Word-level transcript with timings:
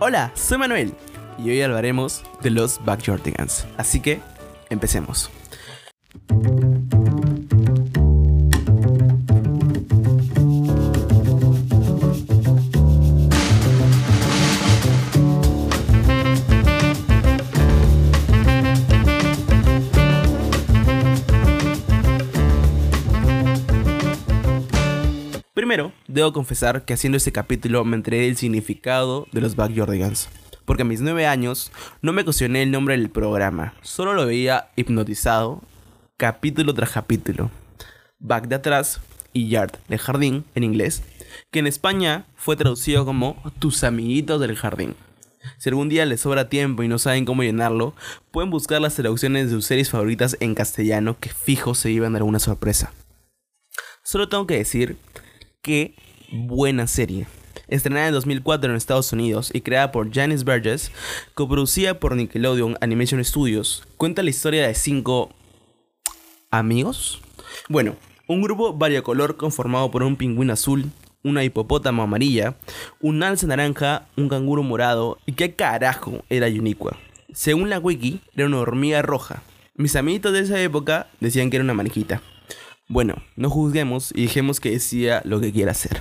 Hola, 0.00 0.32
soy 0.34 0.58
Manuel 0.58 0.92
y 1.38 1.50
hoy 1.50 1.62
hablaremos 1.62 2.24
de 2.42 2.50
los 2.50 2.84
Backyardigans. 2.84 3.64
Así 3.76 4.00
que, 4.00 4.20
empecemos. 4.68 5.30
Primero, 25.64 25.94
debo 26.08 26.34
confesar 26.34 26.84
que 26.84 26.92
haciendo 26.92 27.16
este 27.16 27.32
capítulo 27.32 27.86
me 27.86 27.96
enteré 27.96 28.18
del 28.18 28.36
significado 28.36 29.26
de 29.32 29.40
los 29.40 29.56
Backyardigans. 29.56 30.28
Porque 30.66 30.82
a 30.82 30.84
mis 30.84 31.00
9 31.00 31.26
años 31.26 31.72
no 32.02 32.12
me 32.12 32.22
cuestioné 32.22 32.64
el 32.64 32.70
nombre 32.70 32.98
del 32.98 33.08
programa, 33.08 33.72
solo 33.80 34.12
lo 34.12 34.26
veía 34.26 34.68
hipnotizado, 34.76 35.62
capítulo 36.18 36.74
tras 36.74 36.90
capítulo. 36.90 37.50
Back 38.18 38.48
de 38.48 38.56
atrás 38.56 39.00
y 39.32 39.48
Yard 39.48 39.78
de 39.88 39.96
jardín 39.96 40.44
en 40.54 40.64
inglés, 40.64 41.02
que 41.50 41.60
en 41.60 41.66
España 41.66 42.26
fue 42.36 42.56
traducido 42.56 43.06
como 43.06 43.42
Tus 43.58 43.84
amiguitos 43.84 44.42
del 44.42 44.56
jardín. 44.56 44.94
Si 45.56 45.70
algún 45.70 45.88
día 45.88 46.04
les 46.04 46.20
sobra 46.20 46.50
tiempo 46.50 46.82
y 46.82 46.88
no 46.88 46.98
saben 46.98 47.24
cómo 47.24 47.42
llenarlo, 47.42 47.94
pueden 48.32 48.50
buscar 48.50 48.82
las 48.82 48.96
traducciones 48.96 49.46
de 49.46 49.52
sus 49.52 49.64
series 49.64 49.88
favoritas 49.88 50.36
en 50.40 50.54
castellano 50.54 51.16
que 51.18 51.30
fijo 51.30 51.74
se 51.74 51.90
llevan 51.90 52.16
alguna 52.16 52.38
sorpresa. 52.38 52.92
Solo 54.02 54.28
tengo 54.28 54.46
que 54.46 54.58
decir 54.58 54.98
qué 55.64 55.94
buena 56.30 56.86
serie. 56.86 57.26
Estrenada 57.68 58.08
en 58.08 58.12
2004 58.12 58.70
en 58.70 58.76
Estados 58.76 59.12
Unidos 59.12 59.50
y 59.52 59.62
creada 59.62 59.90
por 59.90 60.12
Janice 60.12 60.44
Burgess, 60.44 60.92
coproducida 61.32 61.98
por 61.98 62.14
Nickelodeon 62.14 62.76
Animation 62.82 63.24
Studios, 63.24 63.88
cuenta 63.96 64.22
la 64.22 64.30
historia 64.30 64.66
de 64.66 64.74
cinco 64.74 65.30
amigos. 66.50 67.22
Bueno, 67.68 67.96
un 68.28 68.42
grupo 68.42 68.74
variocolor 68.74 69.36
conformado 69.36 69.90
por 69.90 70.02
un 70.02 70.16
pingüino 70.16 70.52
azul, 70.52 70.90
una 71.22 71.42
hipopótamo 71.42 72.02
amarilla, 72.02 72.56
un 73.00 73.22
alce 73.22 73.46
naranja, 73.46 74.06
un 74.18 74.28
canguro 74.28 74.62
morado 74.62 75.18
y 75.24 75.32
qué 75.32 75.54
carajo 75.54 76.24
era 76.28 76.46
Uniqua. 76.46 76.98
Según 77.32 77.70
la 77.70 77.78
wiki, 77.78 78.20
era 78.36 78.46
una 78.46 78.58
hormiga 78.58 79.00
roja. 79.00 79.42
Mis 79.76 79.96
amiguitos 79.96 80.34
de 80.34 80.40
esa 80.40 80.60
época 80.60 81.08
decían 81.20 81.48
que 81.48 81.56
era 81.56 81.64
una 81.64 81.74
mariquita. 81.74 82.20
Bueno, 82.94 83.16
no 83.34 83.50
juzguemos 83.50 84.12
y 84.14 84.22
dejemos 84.22 84.60
que 84.60 84.70
decía 84.70 85.20
lo 85.24 85.40
que 85.40 85.50
quiera 85.50 85.72
hacer. 85.72 86.00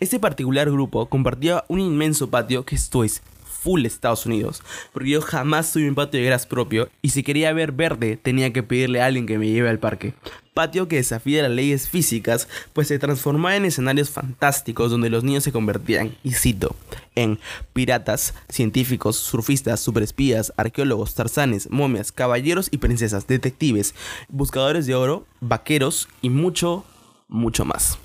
Este 0.00 0.20
particular 0.20 0.70
grupo 0.70 1.08
compartía 1.08 1.64
un 1.68 1.80
inmenso 1.80 2.28
patio 2.28 2.66
que 2.66 2.74
esto 2.74 3.04
es 3.04 3.22
full 3.46 3.86
Estados 3.86 4.26
Unidos, 4.26 4.62
porque 4.92 5.08
yo 5.08 5.22
jamás 5.22 5.72
tuve 5.72 5.88
un 5.88 5.94
patio 5.94 6.20
de 6.20 6.26
gras 6.26 6.44
propio 6.44 6.90
y 7.00 7.08
si 7.08 7.22
quería 7.22 7.54
ver 7.54 7.72
verde 7.72 8.18
tenía 8.18 8.52
que 8.52 8.62
pedirle 8.62 9.00
a 9.00 9.06
alguien 9.06 9.24
que 9.24 9.38
me 9.38 9.48
lleve 9.48 9.70
al 9.70 9.78
parque. 9.78 10.12
Patio 10.58 10.88
que 10.88 10.96
desafía 10.96 11.44
las 11.44 11.52
leyes 11.52 11.88
físicas, 11.88 12.48
pues 12.72 12.88
se 12.88 12.98
transformaba 12.98 13.54
en 13.54 13.64
escenarios 13.64 14.10
fantásticos 14.10 14.90
donde 14.90 15.08
los 15.08 15.22
niños 15.22 15.44
se 15.44 15.52
convertían, 15.52 16.16
y 16.24 16.32
cito, 16.32 16.74
en 17.14 17.38
piratas, 17.72 18.34
científicos, 18.48 19.14
surfistas, 19.14 19.78
superespías, 19.78 20.52
arqueólogos, 20.56 21.14
tarzanes, 21.14 21.70
momias, 21.70 22.10
caballeros 22.10 22.66
y 22.72 22.78
princesas, 22.78 23.28
detectives, 23.28 23.94
buscadores 24.28 24.84
de 24.86 24.96
oro, 24.96 25.28
vaqueros 25.38 26.08
y 26.22 26.30
mucho, 26.30 26.84
mucho 27.28 27.64
más. 27.64 27.96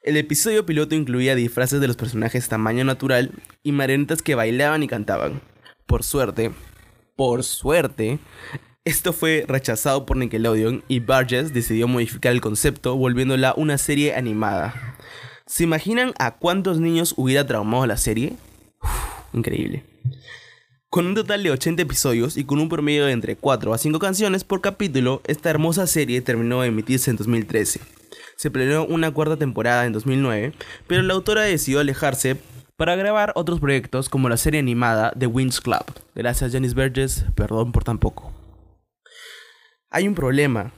El 0.00 0.16
episodio 0.16 0.64
piloto 0.64 0.94
incluía 0.94 1.34
disfraces 1.34 1.78
de 1.78 1.88
los 1.88 1.96
personajes 1.96 2.48
tamaño 2.48 2.86
natural 2.86 3.32
y 3.62 3.72
marionetas 3.72 4.22
que 4.22 4.34
bailaban 4.34 4.82
y 4.82 4.88
cantaban. 4.88 5.42
Por 5.84 6.04
suerte, 6.04 6.52
por 7.16 7.44
suerte, 7.44 8.18
esto 8.86 9.12
fue 9.12 9.44
rechazado 9.46 10.06
por 10.06 10.16
Nickelodeon 10.16 10.82
y 10.88 11.00
Burgess 11.00 11.52
decidió 11.52 11.86
modificar 11.88 12.32
el 12.32 12.40
concepto 12.40 12.96
volviéndola 12.96 13.52
una 13.58 13.76
serie 13.76 14.14
animada. 14.14 14.96
¿Se 15.44 15.64
imaginan 15.64 16.14
a 16.18 16.36
cuántos 16.36 16.80
niños 16.80 17.12
hubiera 17.18 17.46
traumado 17.46 17.86
la 17.86 17.98
serie? 17.98 18.32
increíble. 19.34 19.84
Con 20.88 21.06
un 21.06 21.14
total 21.14 21.42
de 21.42 21.50
80 21.50 21.82
episodios 21.82 22.38
y 22.38 22.44
con 22.44 22.58
un 22.58 22.70
promedio 22.70 23.04
de 23.04 23.12
entre 23.12 23.36
4 23.36 23.74
a 23.74 23.78
5 23.78 23.98
canciones 23.98 24.44
por 24.44 24.62
capítulo, 24.62 25.20
esta 25.26 25.50
hermosa 25.50 25.86
serie 25.86 26.22
terminó 26.22 26.62
de 26.62 26.68
emitirse 26.68 27.10
en 27.10 27.18
2013 27.18 27.80
se 28.36 28.50
planeó 28.50 28.86
una 28.86 29.10
cuarta 29.10 29.36
temporada 29.36 29.86
en 29.86 29.92
2009, 29.92 30.52
pero 30.86 31.02
la 31.02 31.14
autora 31.14 31.42
decidió 31.42 31.80
alejarse 31.80 32.36
para 32.76 32.94
grabar 32.94 33.32
otros 33.34 33.60
proyectos 33.60 34.08
como 34.10 34.28
la 34.28 34.36
serie 34.36 34.60
animada 34.60 35.12
The 35.18 35.26
Wings 35.26 35.60
Club. 35.60 35.84
Gracias 36.14 36.52
Janice 36.52 36.74
Burgess, 36.74 37.24
perdón 37.34 37.72
por 37.72 37.84
tan 37.84 37.98
poco. 37.98 38.35
Hay 39.90 40.08
un 40.08 40.14
problema. 40.14 40.72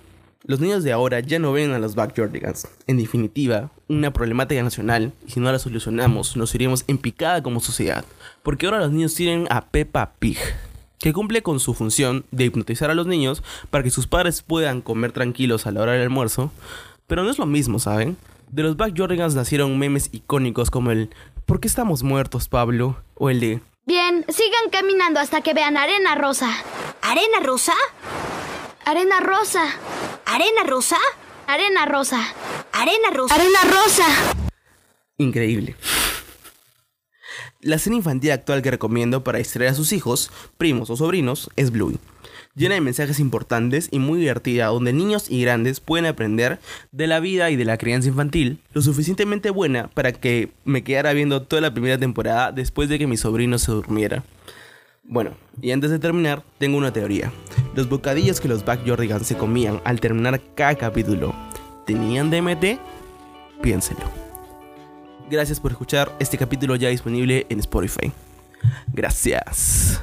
Los 0.45 0.61
niños 0.61 0.85
de 0.85 0.93
ahora 0.93 1.21
ya 1.21 1.39
no 1.39 1.53
ven 1.53 1.73
a 1.73 1.79
los 1.79 1.95
Backyardigans. 1.95 2.69
En 2.87 2.99
definitiva, 2.99 3.71
una 3.89 4.13
problemática 4.13 4.63
nacional, 4.63 5.13
y 5.27 5.33
si 5.33 5.41
no 5.41 5.51
la 5.51 5.59
solucionamos, 5.59 6.37
nos 6.37 6.55
iríamos 6.55 6.85
en 6.87 6.99
picada 6.99 7.43
como 7.43 7.61
sociedad. 7.61 8.05
Porque 8.43 8.67
ahora 8.67 8.81
los 8.81 8.93
niños 8.93 9.15
tienen 9.15 9.47
a 9.51 9.67
Peppa 9.67 10.13
Pig, 10.19 10.39
que 10.99 11.13
cumple 11.13 11.43
con 11.43 11.59
su 11.59 11.75
función 11.75 12.25
de 12.31 12.45
hipnotizar 12.45 12.91
a 12.91 12.95
los 12.95 13.07
niños 13.07 13.43
para 13.71 13.83
que 13.83 13.91
sus 13.91 14.07
padres 14.07 14.43
puedan 14.43 14.83
comer 14.83 15.13
tranquilos 15.13 15.67
a 15.67 15.73
la 15.73 15.83
hora 15.83 15.93
del 15.93 16.03
almuerzo, 16.03 16.53
pero 17.07 17.25
no 17.25 17.31
es 17.31 17.39
lo 17.39 17.47
mismo, 17.47 17.79
¿saben? 17.79 18.17
De 18.51 18.63
los 18.63 18.77
Backyardigans 18.77 19.35
nacieron 19.35 19.79
memes 19.79 20.11
icónicos 20.13 20.71
como 20.71 20.91
el 20.91 21.11
¿Por 21.47 21.61
qué 21.61 21.69
estamos 21.69 22.03
muertos, 22.03 22.49
Pablo? 22.49 22.97
o 23.15 23.31
el 23.31 23.41
de 23.41 23.61
Bien, 23.87 24.25
sigan 24.29 24.71
caminando 24.71 25.19
hasta 25.19 25.41
que 25.41 25.55
vean 25.55 25.79
arena 25.79 26.15
rosa. 26.15 26.51
¿Arena 27.01 27.41
rosa? 27.43 27.73
Arena 28.89 29.21
rosa. 29.21 29.65
¿Arena 30.25 30.65
rosa? 30.67 30.97
Arena 31.47 31.85
rosa. 31.85 32.17
Arena 32.73 33.11
rosa. 33.13 33.35
Arena 33.35 33.59
rosa. 33.65 34.07
Increíble. 35.19 35.77
La 37.61 37.79
serie 37.79 37.99
infantil 37.99 38.31
actual 38.31 38.63
que 38.63 38.71
recomiendo 38.71 39.23
para 39.23 39.37
distraer 39.37 39.73
a 39.73 39.75
sus 39.75 39.93
hijos, 39.93 40.31
primos 40.57 40.89
o 40.89 40.97
sobrinos 40.97 41.51
es 41.57 41.71
Bluey 41.71 41.99
llena 42.55 42.77
de 42.77 42.81
mensajes 42.81 43.21
importantes 43.21 43.89
y 43.93 43.99
muy 43.99 44.21
divertida, 44.21 44.67
donde 44.69 44.95
niños 44.95 45.31
y 45.31 45.43
grandes 45.43 45.81
pueden 45.81 46.07
aprender 46.07 46.59
de 46.91 47.07
la 47.07 47.21
vida 47.21 47.51
y 47.51 47.57
de 47.57 47.67
la 47.67 47.77
crianza 47.77 48.09
infantil, 48.09 48.59
lo 48.73 48.81
suficientemente 48.81 49.51
buena 49.51 49.89
para 49.89 50.13
que 50.13 50.51
me 50.65 50.83
quedara 50.83 51.13
viendo 51.13 51.43
toda 51.43 51.61
la 51.61 51.73
primera 51.73 51.99
temporada 51.99 52.53
después 52.53 52.89
de 52.89 52.99
que 52.99 53.07
mi 53.07 53.19
sobrino 53.19 53.59
se 53.59 53.71
durmiera. 53.71 54.25
Bueno, 55.05 55.37
y 55.61 55.73
antes 55.73 55.91
de 55.91 55.99
terminar, 55.99 56.43
tengo 56.59 56.79
una 56.79 56.93
teoría. 56.93 57.31
Los 57.79 57.89
bocadillos 57.89 58.41
que 58.41 58.49
los 58.49 58.65
Backyardigans 58.65 59.25
se 59.25 59.37
comían 59.37 59.81
al 59.85 60.01
terminar 60.01 60.41
cada 60.57 60.75
capítulo, 60.75 61.33
¿tenían 61.87 62.29
DMT? 62.29 62.81
Piénselo. 63.63 64.01
Gracias 65.31 65.61
por 65.61 65.71
escuchar 65.71 66.11
este 66.19 66.37
capítulo 66.37 66.75
ya 66.75 66.89
disponible 66.89 67.47
en 67.49 67.61
Spotify. 67.61 68.11
Gracias. 68.93 70.03